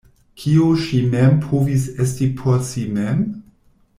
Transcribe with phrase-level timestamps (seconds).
[0.43, 3.23] Kio ŝi mem povis esti por si mem?